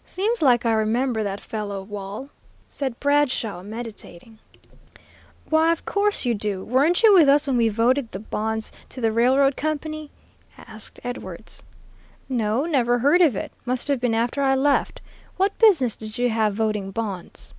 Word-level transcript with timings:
'""Seems 0.16 0.40
like 0.40 0.64
I 0.64 0.72
remember 0.72 1.22
that 1.22 1.42
fellow 1.42 1.82
Wall," 1.82 2.30
said 2.66 2.98
Bradshaw, 3.00 3.62
meditating. 3.62 4.38
"Why, 5.50 5.72
of 5.72 5.84
course 5.84 6.24
you 6.24 6.32
do. 6.34 6.64
Weren't 6.64 7.02
you 7.02 7.12
with 7.12 7.28
us 7.28 7.46
when 7.46 7.58
we 7.58 7.68
voted 7.68 8.10
the 8.10 8.18
bonds 8.18 8.72
to 8.88 9.02
the 9.02 9.12
railroad 9.12 9.56
company?" 9.58 10.10
asked 10.56 11.00
Edwards. 11.04 11.62
"No, 12.30 12.64
never 12.64 12.98
heard 13.00 13.20
of 13.20 13.36
it; 13.36 13.52
must 13.66 13.88
have 13.88 14.00
been 14.00 14.14
after 14.14 14.40
I 14.42 14.54
left. 14.54 15.02
What 15.36 15.58
business 15.58 15.98
did 15.98 16.16
you 16.16 16.30
have 16.30 16.54
voting 16.54 16.90
bonds?" 16.90 17.52